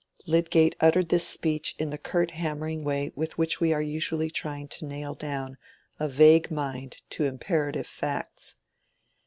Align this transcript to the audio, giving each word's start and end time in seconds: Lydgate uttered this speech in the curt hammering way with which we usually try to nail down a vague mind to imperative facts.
Lydgate 0.25 0.75
uttered 0.79 1.09
this 1.09 1.27
speech 1.27 1.75
in 1.77 1.91
the 1.91 1.97
curt 1.99 2.31
hammering 2.31 2.83
way 2.83 3.11
with 3.15 3.37
which 3.37 3.59
we 3.61 3.69
usually 3.85 4.31
try 4.31 4.65
to 4.65 4.85
nail 4.85 5.13
down 5.13 5.59
a 5.99 6.07
vague 6.09 6.49
mind 6.49 7.03
to 7.11 7.25
imperative 7.25 7.85
facts. 7.85 8.55